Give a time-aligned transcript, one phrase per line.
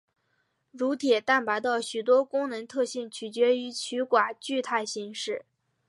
[0.71, 5.45] 乳铁蛋白的许多功能特性取决于其寡聚态形式。